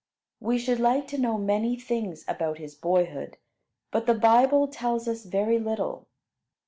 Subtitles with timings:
[0.39, 3.37] We should like to know many things about his boyhood,
[3.91, 6.07] but the Bible tells us very little.